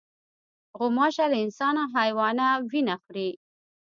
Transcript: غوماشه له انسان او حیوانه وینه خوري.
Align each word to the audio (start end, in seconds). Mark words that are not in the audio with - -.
غوماشه 0.77 1.25
له 1.31 1.37
انسان 1.45 1.75
او 1.81 1.87
حیوانه 1.95 2.45
وینه 2.71 2.95
خوري. 3.01 3.29